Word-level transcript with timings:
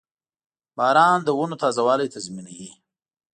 •باران 0.77 1.17
د 1.23 1.29
ونو 1.37 1.55
تازهوالی 1.63 2.07
تضمینوي. 2.15 2.69